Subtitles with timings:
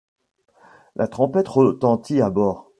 [0.95, 2.69] La trompette retentit à bord.